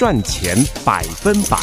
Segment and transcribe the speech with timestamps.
[0.00, 1.58] 赚钱百分百。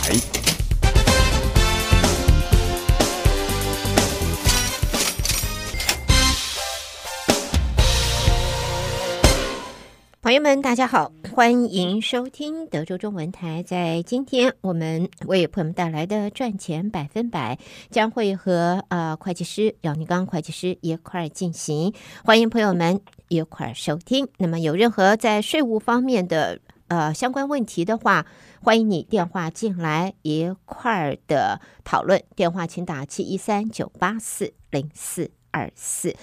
[10.21, 13.63] 朋友们，大家好，欢迎收听德州中文台。
[13.63, 17.57] 在今天，我们为朋友们带来的赚钱百分百，
[17.89, 21.91] 将会和呃会计师姚尼刚会计师一块儿进行。
[22.23, 24.27] 欢迎朋友们一块儿收听。
[24.37, 28.25] 那么，有任何在税务方面的呃相关问题的话，
[28.61, 32.23] 欢迎你电话进来一块儿的讨论。
[32.35, 36.15] 电话请打七一三九八四零四二四。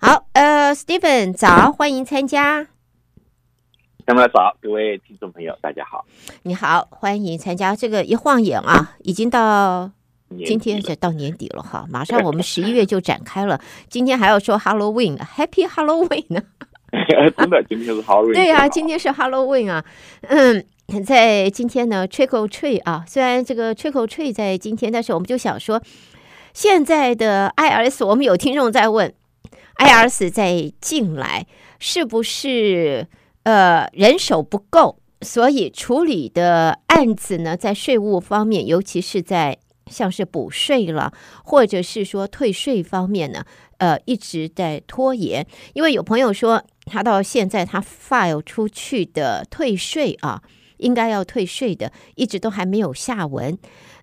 [0.00, 2.66] 好，呃，Steven 早，欢迎参加。
[4.06, 6.04] 那么早，各位听众朋友，大家好。
[6.42, 9.90] 你好，欢迎参加这个一晃眼啊，已经到
[10.44, 13.58] 今天就到年底了哈，马上我们十一月就展开了。
[13.88, 16.42] 今天还要说 Halloween，Happy Halloween 呢？
[17.36, 18.34] 真的，今天是 Halloween。
[18.34, 19.84] 对呀、啊，今天是 Halloween 啊。
[20.22, 20.64] 嗯，
[21.04, 25.82] 在今天呢，Trick or Treat 啊，虽然这个 Trick or Treat 在今天，但是我们就想说，
[26.52, 29.12] 现在的 IRS，我们有听众在问
[29.78, 31.46] ，IRS 在进来
[31.78, 33.06] 是不是？
[33.44, 39.58] 呃，人手不够，所以处理的案子呢，在税务方面，尤其是在
[39.94, 41.12] 像是补税了，
[41.44, 43.44] 或者是说退税方面呢，
[43.78, 45.46] 呃，一直在拖延。
[45.74, 50.42] 因为有朋友说，他到现在他 file 出去的退税啊，
[50.78, 53.56] 应该要退税的，一直都还没有下文。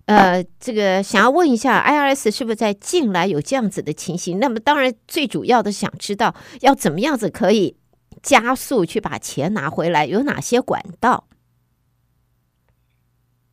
[0.06, 4.38] 呃，这个想要问一下，IRS 是不是在近来有这样子的情形？
[4.40, 7.76] 那么，当然最主要的想知道要怎么样子可以。
[8.22, 11.24] 加速去把钱拿回来，有哪些管道？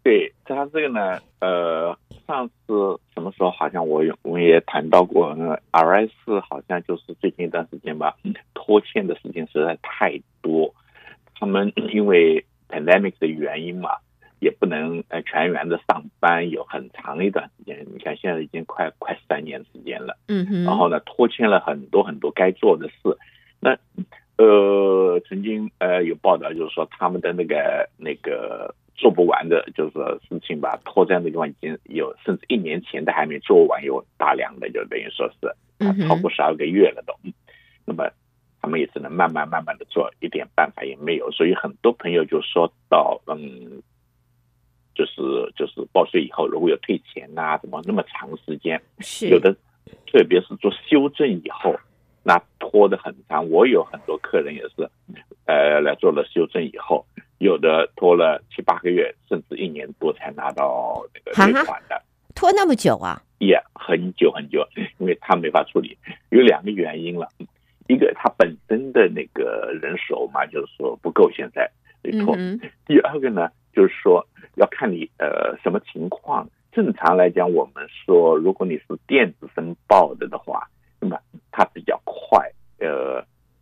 [0.04, 1.98] 对，他这个呢，呃，
[2.30, 2.54] 上次
[3.12, 5.36] 什么时候好像我有我也谈到过
[5.72, 8.16] ，IRS 好像就是最近一段时间吧，
[8.54, 10.72] 拖欠的事情实在太多，
[11.34, 13.90] 他们 因为 pandemic 的原因嘛，
[14.40, 23.18] 也不能呃全员的上班，有很长一段时间，你看现在已经快快三年时间了，嗯哼，然后呢，拖欠了很多很多该做的事，
[23.60, 23.76] 那。
[24.38, 37.14] 呃，曾经呃有报道，就是说他们的那个那个做不完的，就是说事情吧，拖在那个地方已经有，甚至一年前都还没做完，有大量的，就等于说是超过十二个月了都。
[37.24, 37.32] 嗯、
[37.86, 38.12] 那么
[38.62, 41.32] 他们也只能慢慢慢慢的做，一点办法也没有。
[41.32, 43.82] 所以很多朋友就说到，嗯，
[44.94, 45.14] 就是
[45.56, 48.82] 就是报税以后如果有退钱啊，怎么那么长时间？
[49.00, 49.56] 是有的，
[50.12, 51.74] 特别是做修正以后。
[52.30, 54.88] 那拖得很长，我有很多客人也是，
[55.48, 57.04] 呃，来做了修正以后，
[57.40, 62.00] 有的拖了七八个月，甚至一年多才拿到那个退款的，
[62.36, 63.20] 拖那么久啊？
[63.40, 64.64] 也、yeah, 很久很久，
[65.00, 65.98] 因为他没法处理，
[66.30, 67.28] 有两个原因了，
[67.88, 71.68] 一个他本身的那个人手嘛，就是说不够，现在
[72.04, 74.24] 得拖；嗯、第二个呢，就是说
[74.54, 76.48] 要看你呃什么情况。
[76.72, 80.70] 正常来讲，我们说如果你是电子申报的的话。
[81.02, 81.18] 那么
[81.50, 81.98] 它比较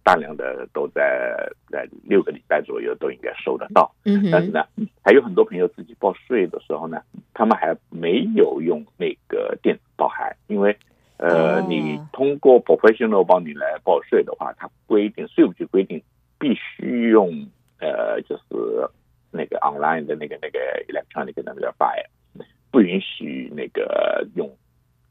[0.07, 1.35] 大量的都在
[1.69, 3.93] 在六个礼拜左右都应该收得到。
[4.05, 4.31] 嗯哼。
[4.31, 4.63] 但是呢，
[5.03, 7.01] 还有很多朋友自己报税的时候呢，
[7.33, 10.73] 他们还没有用那个电子报函，因为
[11.17, 16.01] 呃，你通过 professional 帮你来报税的话，它规定税务局规定
[16.39, 17.29] 必须用
[17.81, 18.43] 呃，就是
[19.29, 22.07] 那个 online 的那个那个 electronic 的那个 file，
[22.71, 24.49] 不允许那个用。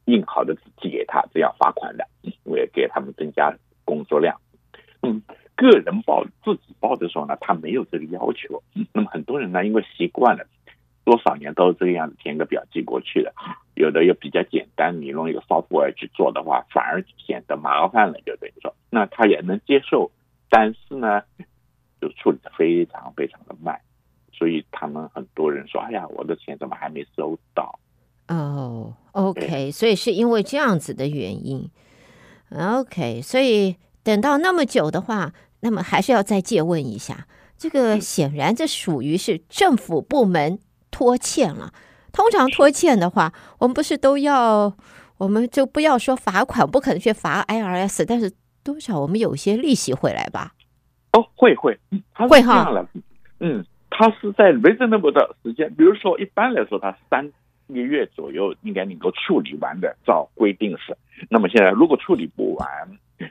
[0.07, 2.07] 印好的纸寄给他，这样罚款的，
[2.45, 3.53] 为给他们增加
[3.83, 4.39] 工作量。
[5.01, 5.21] 嗯，
[5.55, 8.61] 个人报自己报的时候呢，他没有这个要求。
[8.93, 10.45] 那么很多人呢，因为习惯了，
[11.03, 13.33] 多少年都是这个样子，填个表寄过去的。
[13.75, 18.19] 有的又比较简单，你用一个 software 去做的话，反而显得麻烦了。
[18.25, 20.11] 就等于说，那他也能接受，
[20.49, 21.21] 但是呢，
[22.01, 23.79] 就处理的非常非常的慢。
[24.33, 27.79] 所以他们很多人说：“哎呀，我的钱怎么还没收到？”
[28.29, 31.67] 哦、，OK，所以是因为这样子的原因
[32.51, 33.75] ，OK，所以
[34.07, 37.27] 等到那么久的话，那么还是要再借问一下，
[37.57, 40.59] 这个显然这属于是政府部门
[40.89, 41.73] 拖欠了。
[42.13, 44.73] 通常拖欠的话，我们不是都要，
[45.17, 48.31] 我们就不要说罚款，不可能去罚 IRS，但是
[48.63, 50.53] 多少我们有些利息回来吧？
[51.11, 51.77] 哦，会会，
[52.13, 52.87] 他会哈，
[53.41, 57.29] 嗯，他是在 reasonable 的时间，比如说一般来说，他三。
[57.67, 60.97] 个月左右应该能够处理完的，照规定是。
[61.29, 62.67] 那么现在如果处理不完，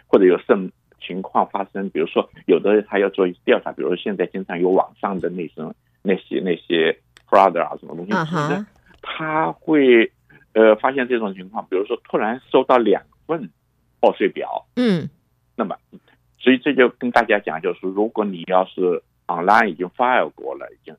[0.06, 0.68] 或者有什么
[1.00, 6.98] 情况发生，比如说有的他要做调查，比如说现在经常有网上的那种那些那些
[7.28, 8.64] fraud 啊什么东西，uh.
[9.02, 10.10] 他会
[10.52, 13.50] 呃发现这种情况，比如说突然收到两份
[14.00, 15.08] 报税表，嗯，
[15.54, 15.76] 那么
[16.38, 20.94] 所以这就跟大家讲，就是如果你要是 online 已经 file 过了，已经。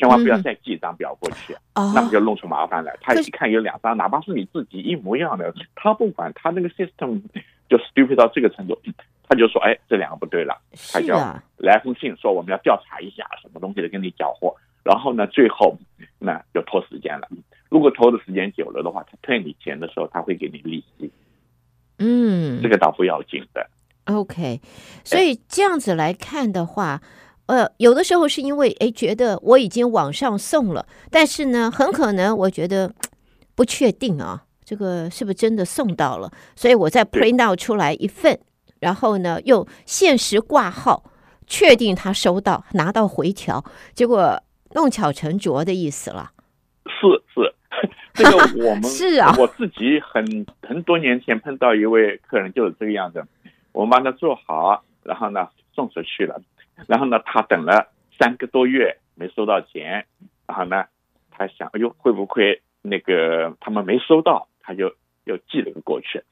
[0.00, 2.96] 千万不要再寄一张表过去，嗯、那么就弄出麻烦来。
[3.02, 7.20] 他一看有两张，哪怕是你自己一模一样的，他不管，他那个 system
[7.68, 8.80] 就 stupid 到这个程度，
[9.28, 10.56] 他就说，哎，这两个不对了，
[10.90, 11.14] 他就
[11.58, 15.76] 来封信说我们要调查一下，什么东西的跟你搅和，然后呢，最后
[16.18, 17.28] 那就拖时间了。
[17.68, 21.12] 如果拖的时间久了的话，他退你钱的时候，他会给你利息。
[21.98, 23.68] 嗯，这个倒不要紧的。
[24.06, 24.62] OK，
[25.04, 27.02] 所以这样子来看的话，
[27.50, 32.92] 呃，有的时候是因为哎觉得我已经往上送了，但是呢，很可能我觉得
[33.56, 38.38] 不确定啊，这个是不是真的送到了，所以我再 print out 出来一份，
[38.78, 41.02] 然后呢用限时挂号
[41.48, 43.64] 确定他收到，拿到回条，
[43.94, 44.40] 结果
[44.74, 46.30] 弄巧成拙的意思了。
[46.86, 47.52] 是是。
[48.12, 53.24] 这个我们 是啊，我自己很很多年前碰到一位客人就是这个样子，
[53.72, 56.40] 我们帮他做好，然后呢送出去了，
[56.86, 60.06] 然后呢他等了三个多月没收到钱，
[60.46, 60.84] 然后呢
[61.30, 64.94] 他想，哎呦会不会那个他们没收到，他就
[65.24, 66.22] 又寄了个过去，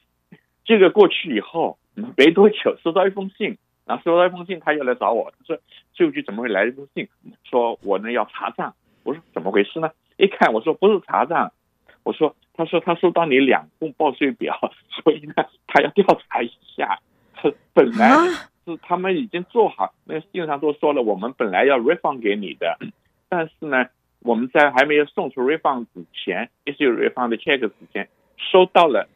[0.65, 1.77] 寄了过去以后
[2.17, 5.59] 没多久收到一封信，然后收到一封信他又来找我，他说
[5.93, 7.07] 税务局怎么会来一封信，
[7.43, 9.89] 说我呢要查账，我说怎么回事呢？
[10.17, 11.51] 一看我说不是查账。
[12.03, 14.57] 我说，他说他收到你两份报税表，
[14.89, 15.33] 所以呢，
[15.67, 16.97] 他要调查一下。
[17.73, 18.07] 本来
[18.69, 22.77] 是他们已经做好，那个信上都说了，我们本来要 refund 给你的，
[23.27, 23.87] 但是呢，
[24.21, 28.07] 我们在还没有送出 refund 之前，issue refund check 之前，
[28.37, 29.07] 收到了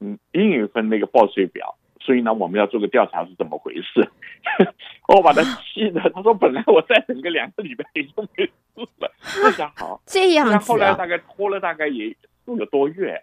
[0.00, 4.08] 嗯另一份那个报税表，所以呢，我们要做个调查是怎么回事。
[5.08, 8.52] 我把他气的，他说本来我再等个两个礼拜也就没事
[8.98, 10.58] 了，这下好 这样子、啊。
[10.58, 12.16] 后来大概拖了大概也。
[12.46, 13.22] 四个多月，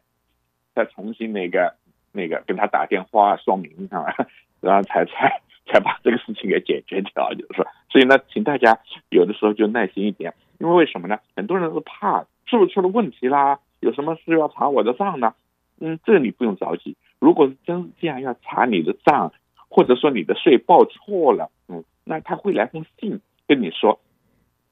[0.73, 1.75] 再重新那个
[2.11, 4.15] 那个跟他打电话说明上来，
[4.61, 5.39] 然后才才
[5.71, 8.77] 才把这个事情给解决掉，就是说，所以呢，请大家
[9.09, 11.17] 有的时候就耐心一点，因为为什么呢？
[11.35, 15.33] 很多人是怕是不是出了问题啦，有什么事要查我的账呢？
[15.79, 16.95] 嗯，这个你不用着急。
[17.19, 19.31] 如果是真是这样要查你的账，
[19.69, 23.99] 或者说你的税报错了，嗯，那他会来封信跟你说，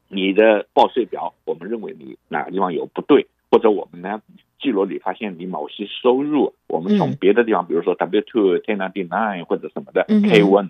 [0.09, 3.27] 你的报税表，我们认为你哪个地方有不对。
[3.51, 4.21] 或者我们呢，
[4.61, 10.69] 记录里发现你某些收入，我们从别的地方，比如说 W two、ten ninety nine 或者什么的 K one，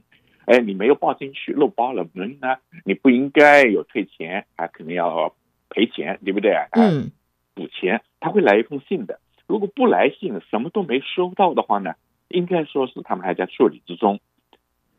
[0.49, 5.35] 哎，你没有报进去，漏报了，所以呢，你不应该有退钱，还可能要
[5.69, 6.65] 赔钱，对不对啊？
[6.71, 7.11] 嗯，
[7.53, 9.19] 补钱，他会来一封信的。
[9.45, 11.93] 如果不来信，什么都没收到的话呢，
[12.29, 14.19] 应该说是他们还在处理之中，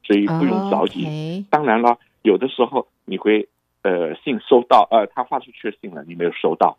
[0.05, 1.45] 所以不用着急。
[1.51, 3.49] 当然了，有的时候你会
[3.83, 6.79] 呃信收到，呃他发出去的信了，你没有收到。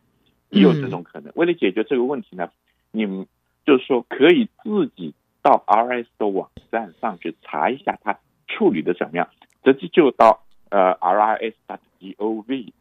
[0.50, 1.32] 也有这种可能。
[1.36, 2.50] 为了解决这个问题呢，
[2.92, 3.26] 你们
[3.66, 8.20] 就是说可以自己到 RS 的网站上去查一下他
[8.52, 9.28] 处理的怎么样。
[9.64, 12.72] 直接就到呃 RIS.gov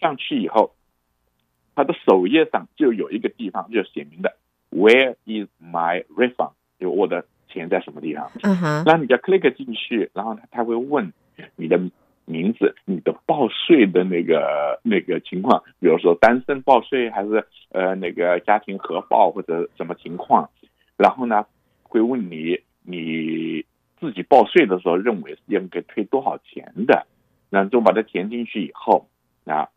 [0.00, 0.74] 上去以后，
[1.74, 4.36] 它的首页上就有一个地方就写明的
[4.70, 6.52] Where is my refund？
[6.78, 8.30] 就我的钱在什么地方？
[8.42, 8.84] 嗯哼。
[8.84, 11.12] 然后你就 click 进去，然后他会问
[11.56, 11.80] 你的。
[12.26, 20.48] 名字，你的报税的那个那个情况，比如说单身报税还是呃那个家庭合报或者什么情况，
[20.96, 21.44] 然后呢
[21.82, 23.66] 会问你你
[24.04, 27.06] 自己报税的时候认为应该退多少钱的，
[27.48, 29.08] 那就把它填进去以后
[29.46, 29.70] 啊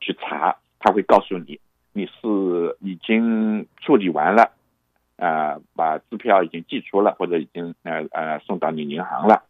[0.00, 1.58] 去查，他会告诉你
[1.94, 4.52] 你是已经处理完了，
[5.16, 9.44] 呃把支票已经寄出了或者已经呃呃送到你银行了。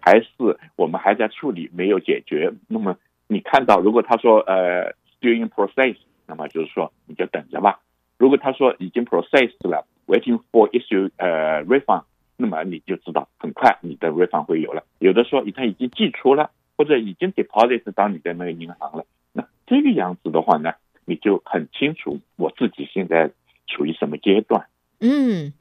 [0.00, 0.28] 还是
[0.76, 2.54] 我们还在处理，没有解决。
[2.68, 7.80] 那么你看到，如果他说呃 still in process，那么就是说你就等着吧。
[8.16, 12.04] 如果他说已经 processed 了，waiting for issue 呃 refund，
[12.36, 14.84] 那么你就知道很快你的 refund 会有了。
[14.98, 19.04] 有的说他已经寄出了，或者已经 deposit 到你的那个银行了。
[19.32, 20.72] 那这个样子的话呢，
[21.04, 23.30] 你就很清楚我自己现在
[23.66, 24.66] 处于什么阶段。
[25.00, 25.52] 嗯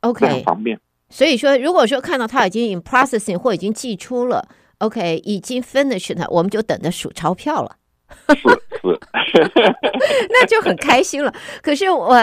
[0.00, 0.78] ，OK，很方便。
[1.08, 7.76] 所以说，如果说看到他已经 in processing 或已经寄出了，OK，已经 finished 了，我们就等着数钞票了。
[8.28, 8.40] 是
[9.26, 9.52] 是，
[10.30, 11.32] 那就很开心了。
[11.62, 12.14] 可是我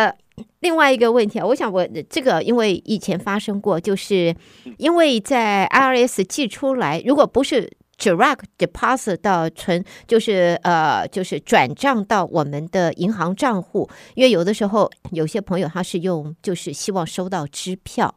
[0.60, 4.36] 另外一个问题啊，我想我这个因为以前发生过，就是
[4.78, 18.16] 因为在 IRS 寄出来，如果不是 direct deposit 到存，就是呃，就是转账到我们的银行账户，因为有的时候有些朋友他是用，就是希望收到支票。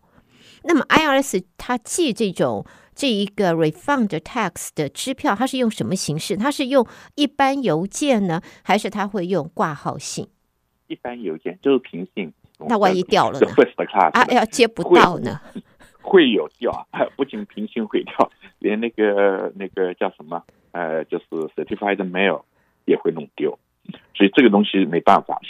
[0.65, 6.37] 那么 IRS 它寄这种这一个 refund tax 的支票，它是用什么形式？
[6.37, 10.29] 它是用一般邮件呢，还是它会用挂号信？
[10.91, 12.33] 一般邮件就是平信。
[12.69, 13.47] 那万一掉了呢？
[14.13, 15.41] 啊，要接不到呢？
[16.03, 20.43] 会，有掉， 不仅平信会掉，连那个那个叫什么
[20.73, 21.25] 呃，就是
[21.57, 22.43] certified mail
[22.85, 23.59] 也会弄丢。
[24.15, 25.41] 所以这个东西没办法，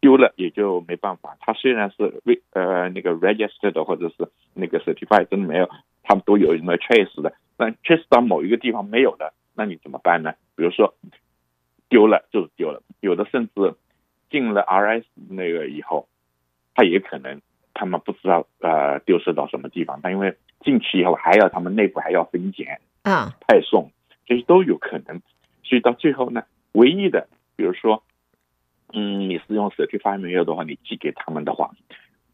[0.00, 1.36] 丢了也就没办法。
[1.40, 5.70] 它虽然是呃那个 registered 或者是那个 certified 真的没有，
[6.02, 10.32] 他们都有什么 trace 的，但 trace 到某一个地方没有的，那你怎么办呢？
[10.56, 10.94] 比如说
[11.88, 13.74] 丢了就是丢了，有的甚至
[14.30, 16.08] 进了 RS 那个以后，
[16.74, 17.40] 他也可能
[17.74, 23.90] 他们不知道呃丢失到什么地方，但因为进去以后还要他们内部还要分拣啊派送，
[24.26, 25.20] 这些都有可能。
[25.62, 28.02] 所以到最后呢，唯一的，比如说，
[28.92, 31.70] 嗯，你是用 certified mail 的话，你寄给他们的话，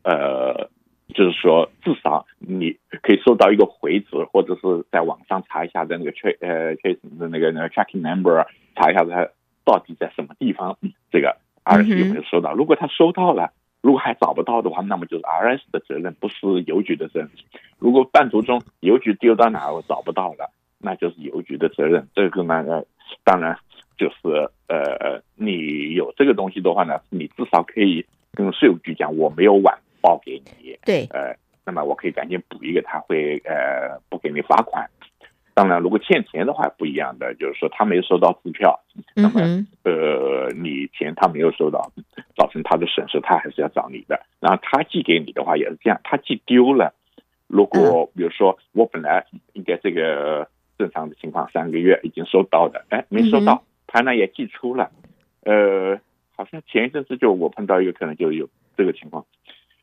[0.03, 0.71] 呃，
[1.15, 8.47] 就是说至少你可以收到一个回执，或者是在网上查一下的那个 trace 呃 trace 的那个那个 tracking number，
[8.77, 9.29] 查一下它
[9.65, 10.77] 到底在什么地方，
[11.11, 12.53] 这个 RS 有没有收到？
[12.53, 17.31] 如果他收到了，如果还找不到的话，那么就是 RS 的责任，不是邮局的责任。
[17.79, 22.09] 如果半途中邮局丢到哪我找不到了，那就是邮局的责任。
[22.15, 22.83] 这个呢？
[23.25, 23.59] 当然，
[23.99, 30.77] 就是呃，你有这个东西的话呢，你至少可以跟税务局讲，我没有晚报给你。
[30.85, 34.89] 对，呃，那么我可以赶紧补一个，他会呃不给你罚款。
[35.55, 38.81] 当然，如果欠钱的话不一样的，就是说他没有收到支票，
[39.15, 39.41] 那么
[39.85, 41.93] 呃你钱他没有收到，
[42.37, 44.21] 造成他的损失，他还是要找你的。
[44.41, 46.95] 然后他寄给你的话也是这样，他寄丢了，
[47.47, 50.49] 如果比如说我本来应该这个。
[50.79, 54.91] 正常的情况，三个月已经收到的，哎，没收到，他呢也寄出了，
[55.45, 56.01] 呃，
[56.35, 59.25] 好像前一阵子就我碰到一个，可能就有这个情况，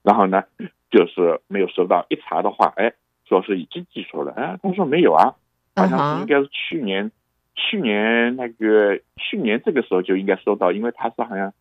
[0.04, 0.44] 然后呢，
[0.90, 2.92] 就是没有收到，一查的话，哎，
[3.30, 5.36] 说是已经寄出了，哎，他说没有啊，
[5.80, 7.12] 好像是应该是去年，
[7.56, 11.54] 去年那个去年这个时候就应该收到，因为他是好像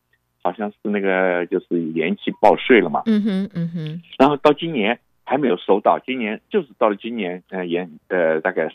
[0.43, 8.71] 好像是那个就是延期报税了嘛，嗯哼，嗯哼，然后到今年还没有收到，今年就是到了今年，呃，延呃大概。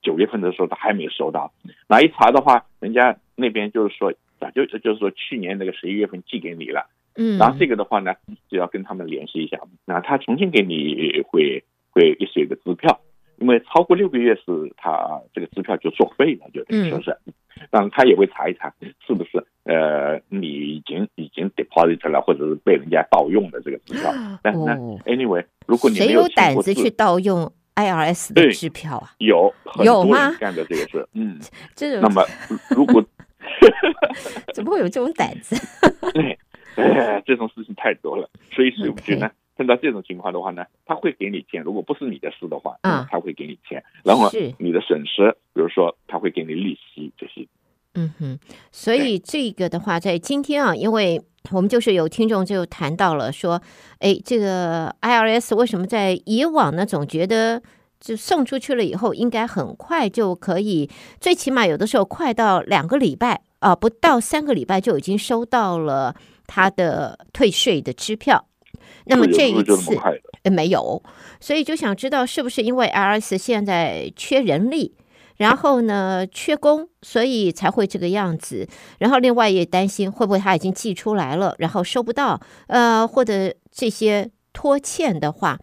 [0.00, 1.52] 九月份的时候，他还没有收到。
[1.88, 6.88] 那一查的话，人家那边就是说，早就就是说去年那个十一月份寄给你了。
[7.16, 7.36] 嗯。
[7.36, 8.14] 然后这个的话呢，
[8.48, 9.58] 就要跟他们联系一下。
[9.84, 13.00] 那他重新给你会会 issue 一个支票，
[13.40, 14.42] 因为超过六个月是
[14.76, 17.16] 他这个支票就作废了，就等于说是。
[17.70, 18.72] 当然他也会查一查
[19.04, 24.12] 是不是呃你已经已经 deposit 了，或者是被人家盗用的这个支票。
[24.42, 24.76] 但是呢
[25.06, 29.52] ，anyway，如果你没有谁有胆子去盗用？IRS 的支票啊，有
[29.84, 30.32] 有吗？
[30.38, 31.38] 干的这个事，嗯，
[31.74, 32.24] 这种那么
[32.70, 33.04] 如果
[34.54, 35.56] 怎么会有这种胆子？
[36.14, 36.38] 对，
[36.76, 41.62] 哎，这种事情太多了，所以税务局呢，碰到这种情况的话呢，他会给你钱。
[41.62, 43.84] 如果不是你的事的话，嗯，他会给你钱。
[44.02, 47.46] 然后你的损失，比如说他会给你利息这些。
[47.94, 48.38] 嗯哼，
[48.72, 51.20] 所以这个的话，在今天啊，因为。
[51.50, 53.62] 我们就是有听众就谈到了说，
[54.00, 57.62] 哎，这个 IRS 为什么在以往呢，总觉得
[57.98, 66.14] 就送出去了以后应该很快就可以，最起码有的时候快到两个礼拜啊，不到三个礼拜就已经收到了
[66.46, 68.47] 他的退税的支票。
[69.06, 69.98] 那么这一次
[70.50, 71.02] 没有，
[71.40, 74.94] 所以就想知道是不是因为 IRS 现在缺人力？
[75.36, 78.66] 然后呢，缺工，所以才会这个样子。
[78.98, 85.56] 然后另外也担心会不会他已经寄出来了，然后收不到，呃，或者这些拖欠的话，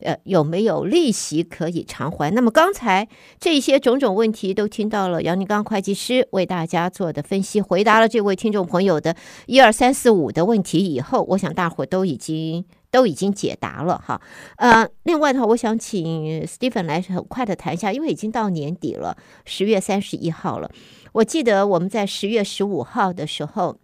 [0.00, 2.32] 呃，有没有利息可以偿还？
[2.32, 12.64] 那么刚才这些种种问题都听到了杨宁刚会计师为大家做的分析，回答了这位听众朋友的一二三四五的问题以后，我想大伙都已经。
[12.90, 14.18] 都已经解答了哈，
[14.56, 19.14] 呃，另外的话，我想请 Stephen 来很快的谈一下，因为已经到年底了，
[19.44, 20.70] 十月三十一号了。
[21.12, 23.76] 我记得我们在十月十五号的时候，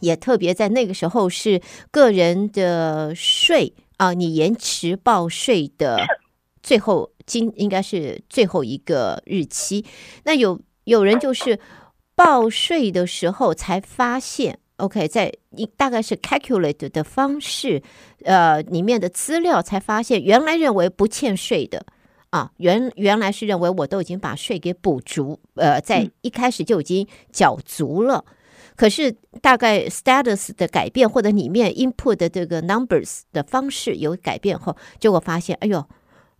[0.00, 6.04] 也特别在那个时候是个人的税啊，你延迟报税的
[6.60, 9.84] 最后今应该是最后一个日期。
[10.24, 11.60] 那有有人就是
[12.16, 14.58] 报税的时候才发现。
[14.78, 17.80] OK，在一大概是 calculate 的方式，
[18.24, 21.86] 呃，里面的资料才发现，原来认为不欠税的
[22.30, 28.24] 啊，原原来是认为我都已经把税给补足，呃，在一开始就已经缴足了。
[28.76, 35.84] 可是大概 status 的改变或者里面 input 的这个 numbers 的方式有改变后，结果发现，哎呦，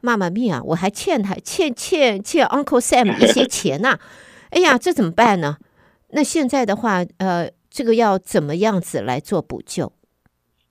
[0.00, 4.00] 妈妈咪啊，我还欠他欠欠欠 Uncle Sam 一些钱呐，啊，
[4.50, 5.58] 哎呀，这怎么办呢？
[6.10, 7.50] 那现在的话，呃。
[7.74, 9.94] 这个要怎么样子来做补救？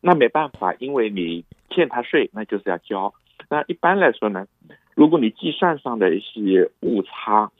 [0.01, 3.11] 那没办法，因为你欠他税，那就是要交。
[3.49, 4.45] 那一般来说呢，
[4.93, 7.51] 如果你计算上的一些误差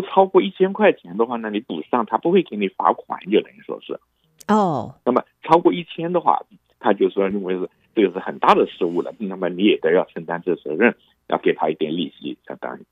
[0.00, 3.98] 不超过一千块钱的话，那你补上，他不会给你罚款，就等于说是。
[4.48, 4.94] 哦。
[5.04, 6.40] 那么超过一千的话，
[6.78, 10.96] 他就说认为是这个是很大的失误了，那么你也得要承担这责任，
[11.28, 12.84] 要给他一点利息，相当于。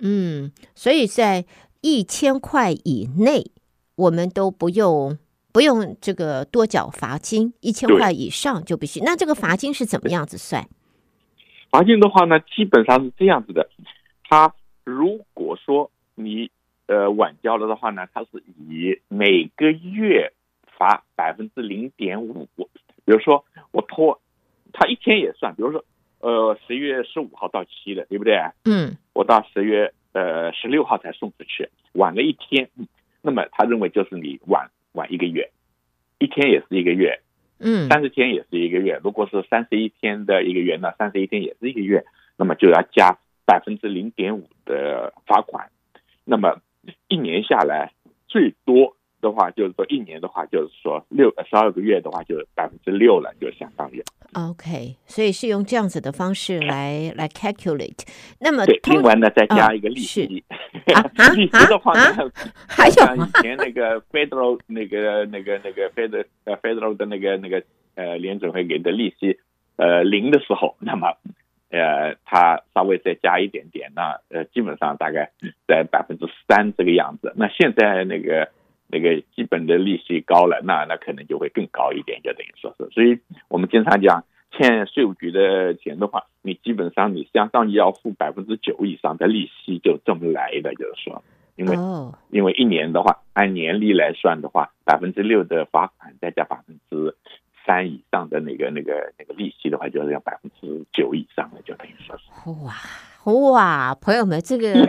[0.00, 1.44] 嗯，所以在
[1.80, 3.50] 一千块以内。
[3.96, 5.16] 我们都不用
[5.52, 8.98] 不用这个多缴罚金，一千块以上就必须。
[9.02, 10.68] 那这个罚金是怎么样子算？
[11.70, 13.70] 罚金的话呢，基本上是这样子的。
[14.28, 14.52] 他
[14.82, 16.50] 如果说你
[16.86, 20.32] 呃晚交了的话呢，它是以每个月
[20.76, 22.48] 罚百分之零点五。
[23.04, 24.20] 比如说我拖，
[24.72, 25.54] 他一天也算。
[25.54, 25.84] 比如说
[26.20, 28.38] 呃十月十五号到期的，对不对？
[28.64, 28.96] 嗯。
[29.12, 32.68] 我到十月呃十六号才送出去，晚了一天。
[33.22, 35.50] 那么他认为就是你晚晚一个月，
[36.18, 37.20] 一天也是一个月，
[37.58, 39.00] 嗯，三十天也是一个月。
[39.02, 42.04] 如果是三十一天的一个月，那三十一天也是一个月，
[42.36, 45.70] 那么就要加百分之零点五的罚款。
[46.24, 46.60] 那么
[47.08, 47.92] 一年下来
[48.26, 48.96] 最多。
[49.24, 54.04] 的话就是说，一年的话就是说六十二个月的话，就是百分之六了，就相当于。
[54.34, 58.06] OK，所以是用这样子的方式来来 calculate。
[58.38, 60.26] 那么对，另外呢再加一个利息。
[61.34, 62.30] 利息的话呢，
[62.68, 67.62] 还有像以前那个 federal 那个那个那个 federal 呃 federal 的那个那个
[67.94, 69.38] 呃联准会给的利息
[69.76, 71.16] 呃零的时候，那么
[71.74, 75.32] 呃它稍微再加一点点，那呃基本上大概
[75.66, 77.32] 在百分之三这个样子。
[77.36, 78.48] 那现在那个。
[78.86, 82.88] 那个基本的利息高了，那那可能就会更高一点，就等于说是。
[82.90, 91.24] 所以我们经常讲，欠税务局的钱的话，你基本上你相当于要付百分之九以上的利息，就这么来的，就是说，
[91.56, 92.14] 因为、oh.
[92.30, 97.16] 因为一年的话，按年利来算的话，百分之六的罚款再加百分之
[97.66, 102.24] 三以上的那个那个那个利息的话，就是要百分之九以上的，就等于说是。
[102.64, 102.74] 哇
[103.32, 104.74] 哇，朋友们，这个。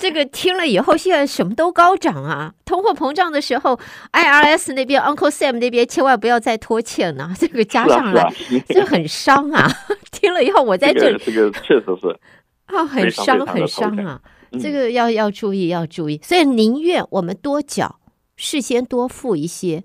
[0.00, 2.54] 这个听了以后，现在什么都高涨啊！
[2.64, 3.78] 通货膨胀的时候
[4.12, 8.32] ，IRS 那边 Uncle Sam 那边千万不要再拖欠了，这个加上来，
[8.66, 9.70] 这很伤啊！
[10.10, 12.18] 听了以后，我在这里，这个确实是
[12.64, 14.22] 啊，很伤很伤啊！
[14.58, 18.00] 这个要要注意要注意，所以宁愿我们多缴，
[18.36, 19.84] 事先多付一些。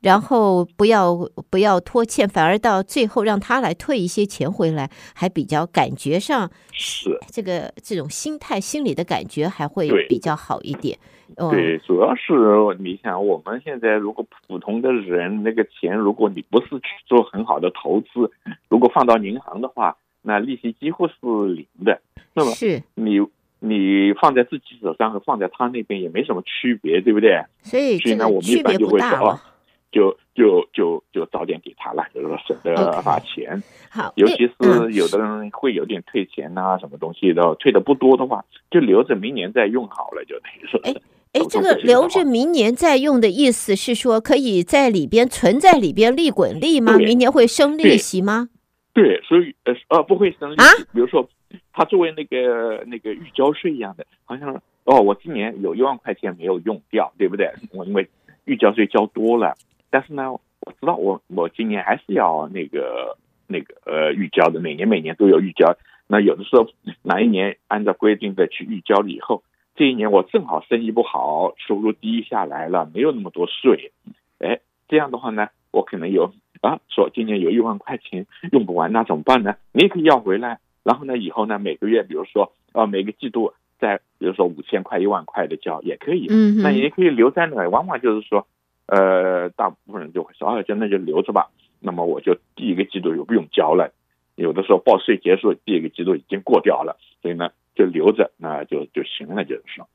[0.00, 1.14] 然后不要
[1.50, 10.98] 不要拖欠，反而到最后让他来退一些钱回来，还比较感觉上是这个这种心态心理的感觉还会比较好一点。
[11.36, 12.32] 对，对，主要是
[12.80, 18.30] 你想，我们现在如果普通的人那个钱，如果你不是去做很好的投资，
[18.68, 21.14] 如果放到银行的话，那利息几乎是
[21.54, 22.00] 零的。
[22.34, 23.20] 那么是你
[23.58, 27.44] 你放在自己手上和放在他那边也没什么区别，对不对？
[27.62, 29.40] 所以这个区别不大。
[29.90, 33.62] 就就就就早点给他了，就是说省得花钱。
[33.90, 40.80] 好尤其是有的人会有点退钱呐、啊，什么东西的，退的不多的话，就留着明年再用好了，就等于说。
[40.84, 40.94] 哎
[41.32, 46.96] 哎，这个留着明年再用的意思是说，可以在里边存在里边利滚利吗？
[46.96, 48.48] 明年会生利息吗？
[48.92, 50.62] 对，对，所以呃呃不会生利息。
[50.62, 51.28] 啊，比如说，
[51.72, 57.48] 他作为那个那个预交税一样的，好像哦，我今年有一万块钱没有用掉，对不对？
[57.72, 58.08] 我因为
[58.44, 59.54] 预交税交多了。
[59.90, 63.16] 但是呢，我知道我我今年还是要那个
[63.48, 65.76] 那个呃预交的，每年每年都有预交。
[66.06, 66.66] 那有的时候
[67.02, 69.42] 哪一年按照规定的去预交了以后，
[69.76, 73.92] 这一年我正好生意不好，收入低下来了，没有那么多税。
[74.38, 79.54] 哎，这样的话呢，我可能有啊，说今年有一万块钱用不完，那怎么办呢？
[79.72, 80.58] 你也可以要回来。
[80.82, 86.26] 然后呢，以后呢每个月，比如说啊每个季度再比如说五千块、一万块的交也可以。
[86.28, 88.46] 嗯，那也可以留在那，往往就是说。
[88.90, 91.48] 呃，大部分人就会说，啊，就那就留着吧。
[91.78, 93.92] 那么我就第一个季度就不用交了。
[94.34, 99.88] 有的时候报税结束，第一个季度已经过掉了，所以呢就留着，那就就行了，就是说。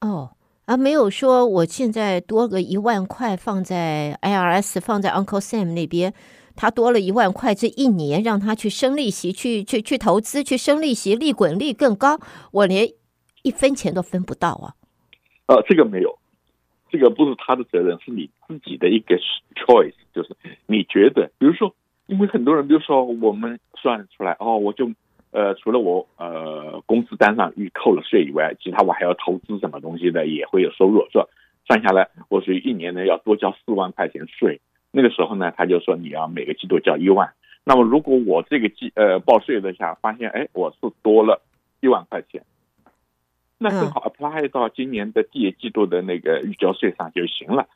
[0.00, 0.30] 哦，
[0.64, 6.12] 啊，没有说我现在多个一万块放在 IRS，放在 Uncle Sam 那边，
[6.56, 12.18] 他多了一万块，这一年让他去生利息，去去去投资，去生利息，利滚利更高，
[12.50, 12.88] 我连
[13.42, 14.74] 一分钱都分不到啊。
[15.46, 16.18] 呃，这个没有。
[16.88, 19.18] 这个不是他的责任，是你自己的一个
[19.54, 21.74] choice，就是你觉得，比如说，
[22.06, 24.90] 因为很多人，比如说我们算出来，哦，我就
[25.32, 31.26] 呃，除了我呃工资单上预扣了税以外，其他我还要投资什么东西的，也会有收入，是吧？
[31.66, 34.60] 算下来，我属于一年呢要多交四万块钱税。
[34.92, 37.32] 那个时候呢，他就说你要每个季度交一万。
[37.64, 41.42] 那么如果我这个季呃报税的下发现，哎，我是多了
[41.80, 42.44] 一万块钱。
[43.58, 47.68] 那正好 apply 到今年的第一季度的那个预交税上就行了，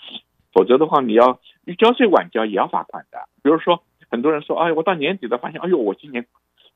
[0.52, 3.18] 否则的话，你要预交税晚交也要罚款的。
[3.42, 6.26] 比如说，很多人说，哎，我到年底了，发现，哎呦，我今年，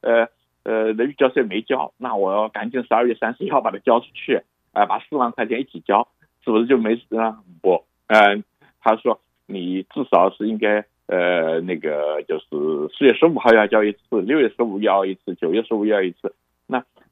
[0.01, 0.29] 呃
[0.63, 4.37] 呃的预交税没交，那我要赶紧十二月三十一号把它交出去，
[4.73, 6.09] 啊、呃，把四万块钱一起交，
[6.43, 7.41] 是不是就没事啊？
[7.61, 8.43] 不，嗯、呃，
[8.81, 16.35] 他说你至少是应该，呃，那个就是四月十五号要交一次，六月十五要一次，九月十五要一次。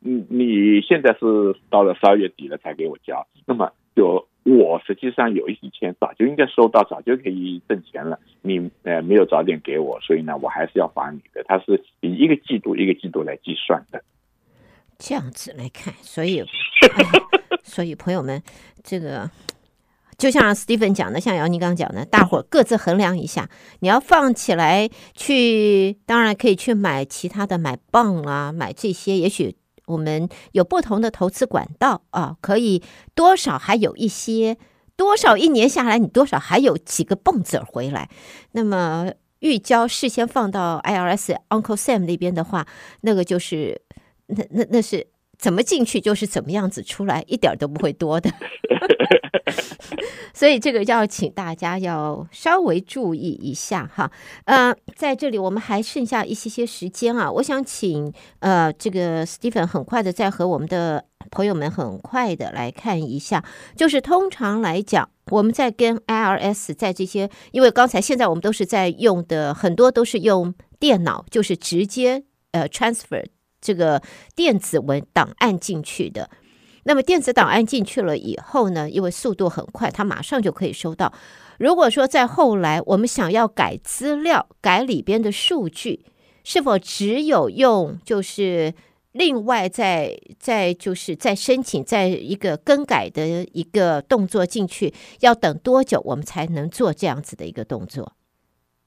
[0.02, 11.44] 那，你你现在是到了十二月底了才给我交，那么就我实际上有一笔钱早就应该收到，早就可以挣钱了，你呃没有早点给我，所以呢，我还是要还你的。
[11.44, 14.02] 它是以一个季度一个季度来计算的。
[14.98, 16.46] 这样子来看，所以， 哎、
[17.64, 18.40] 所以朋友们，
[18.84, 19.28] 这个
[20.16, 23.48] 就像 Stephen 讲的，像姚宁刚讲的，大伙各自衡量一下。
[23.80, 29.16] 你要放起来去，当然可以去买其他的，买 bond 啊，买这些。
[29.16, 32.82] 也许我们有不同的投资管道啊，可以
[33.14, 34.56] 多少还有一些，
[34.96, 38.08] 多少一年下来，你多少还有几个蹦子回来。
[38.52, 42.66] 那么预交事先放到 IRS Uncle Sam 那边的话，
[43.02, 43.82] 那个就是。
[44.34, 45.06] 那那那是
[45.42, 48.30] 怎么进去就是怎么样子出来，一点都不会多的。
[50.32, 54.10] 所以这个要请大家要稍微注意一下哈。
[54.44, 63.44] 呃，在这里我们还剩下一些些时间啊，我想请呃这个 Stephen 很快的再和我们的朋友们很快的来看一下，
[63.76, 73.24] 就是通常来讲，我们在跟 IRS 在这些，因为刚才现在我们都是在用的很多都是用电脑，就是直接呃 transfer。
[73.62, 74.02] 这个
[74.34, 76.28] 电子文档案进去的，
[76.82, 81.14] 那么电子档案进去了以后呢，因为速度很快，它马上就可以收到。
[81.58, 86.04] 如果说在后来我们想要改资料、改里边的数据，
[86.42, 88.74] 是否只有用就是
[89.12, 98.14] 另外再再就是再申请再一个更改的一个动作进去，要等多久我们才能做这样子的一个动作？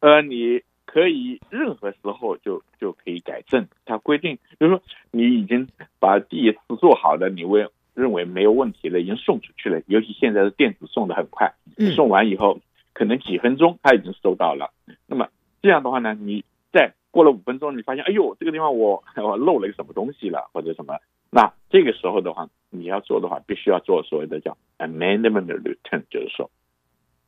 [0.02, 0.62] 呃，你。
[0.96, 4.82] 可以任何时候就就可以改正，它规定就是说
[5.12, 5.68] 你已经
[6.00, 9.82] 把第一次做好的，你为认为没有问题了，已经送出去了。
[9.88, 11.54] 尤其现在的电子送的很快，
[11.94, 12.62] 送完以后
[12.94, 14.72] 可能几分钟他已经收到了。
[15.06, 15.28] 那么
[15.62, 20.98] 这样的话呢，你再过了五分钟，你发现哎呦这个地方我 我漏了一个什么东西了或者什么，
[21.30, 26.50] 那这个时候的话你要做的话，必须要做所谓的叫 amendment return，就是说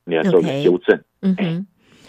[0.05, 1.67] 你要做个修正，嗯哼，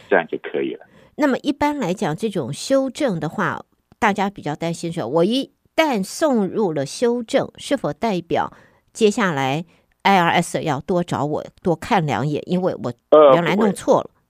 [0.09, 0.87] 这样就可以了。
[1.21, 3.65] 那么一般来讲，这种修正的话，
[3.99, 8.53] 大家比较担心说，我一旦送入了修正，是否代表
[8.93, 9.65] 接下来
[10.05, 12.41] IRS 要多找我多看两眼？
[12.47, 12.93] 因为我
[13.35, 14.11] 原来弄错了。
[14.13, 14.21] 呃，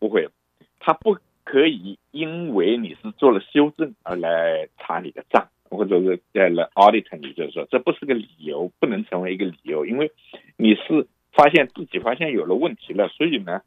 [0.00, 0.28] 不会，
[0.80, 10.10] 他不可以因为你是做了修正而来查你的账，或者是在了 audit 你，就是说这不是个理由，不能成为一个理由，因为
[10.56, 13.62] 你是发现自己发现有了问题了，所以呢，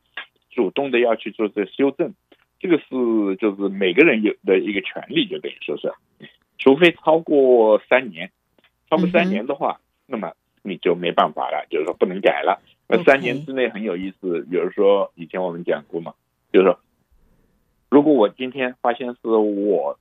[0.49, 2.13] 主动的要去做这修正。
[2.62, 5.91] 这个是就是每个人有的一个权利，就等于说是，
[6.60, 8.32] 除非超过三年，
[8.88, 12.62] 超过三年的话，那么你就没办法了，就是说不能改了。
[12.88, 16.13] 那三年之内很有意思，比如说以前我们讲过嘛，
[16.54, 16.80] 就是说，
[17.89, 19.97] 如果我今天发现是我，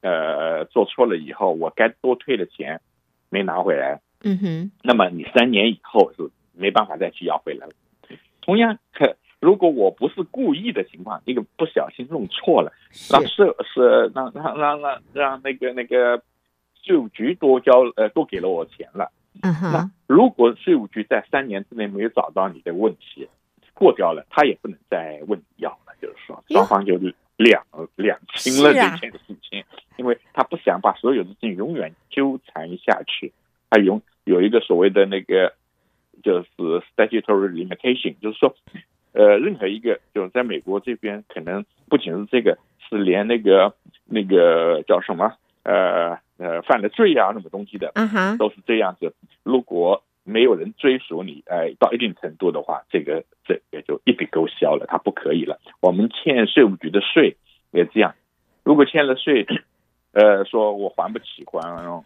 [0.00, 2.80] 呃，做错了以后，我该多退的钱
[3.30, 7.72] 没拿回来，嗯哼，那么你三年以后是没办法再去要回来了。
[8.42, 8.78] 同样。
[9.38, 12.72] 如果我不是故意的情况，一个不小心弄错了，
[13.10, 16.22] 让社是让让让让让那个那个
[16.82, 19.12] 税务局多交呃多给了我钱了。
[19.42, 19.72] 嗯哼。
[19.72, 23.28] 那如果税务局在三年之内没有找到你的问题，
[23.74, 25.94] 过掉了，他也不能再问你要了。
[26.00, 26.98] 就是说，双方就
[27.36, 27.62] 两
[27.94, 29.62] 两清了这件事情，
[29.98, 33.32] 因为他不想把所有的事情永远纠缠下去。
[33.68, 35.52] 他有有一个所谓的那个
[36.22, 36.48] 就是
[36.96, 38.56] statutory limitation，就是说。
[39.16, 43.74] 呃，任何一个就是在美国这边，可能不仅是这个，是连那个
[44.04, 49.14] 那个叫什么，呃呃，犯了罪啊，什么东西的，嗯哼，都是这样子。
[49.42, 55.58] 如果没有人追溯你，哎，到一定程度的话，这个这也就一笔勾销了，他不可以了。
[55.80, 57.38] 我们欠税务局的税
[57.72, 58.14] 也这样，
[58.64, 59.46] 如果欠了税，
[60.12, 62.04] 呃，说我还不起，还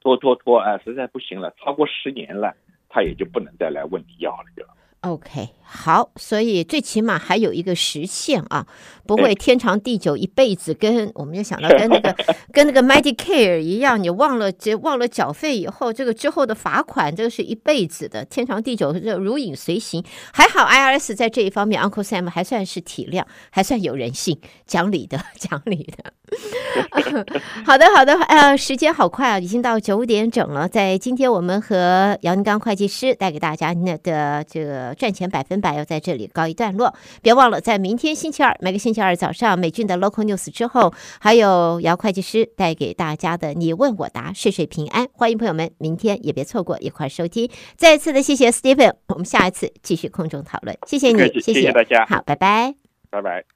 [0.00, 2.54] 拖拖拖，啊，实在不行了，超过十年了，
[2.88, 4.64] 他也就不能再来问你要了，就。
[5.02, 8.66] OK，好，所以最起码还有一个时限啊，
[9.06, 12.14] 不会天长地久，一辈子跟我们就想到跟那个
[12.52, 20.04] 跟那个 Medicare 一样，你忘了这忘了缴费以后，这个之后的罚款，这个是一辈子的，天长地久，这如影随形。
[20.34, 26.12] 还好 IRS 在这一方面，Uncle Sam 还算是体谅，还算有人性，讲理的，讲理的。
[27.64, 30.68] 好的，好的，呃，时间好快啊，已经到九点整了。
[30.68, 36.94] 在今天，我们和姚宁刚会计师带给大家那的这个赚钱百分百要在这里告一段落。
[37.22, 45.06] 别忘了，在明天星期二，每个星期二早上美俊的 Local News 之后，还有姚会计师带给大家的你问我答，岁岁平安。
[45.12, 47.50] 欢迎朋友们，明天也别错过一块收听。
[47.76, 50.76] 再一次的谢谢 Stephen，我们下一次继续空中讨论。
[50.86, 52.74] 谢谢你，谢谢，谢谢大家，好，拜拜，
[53.10, 53.50] 拜拜。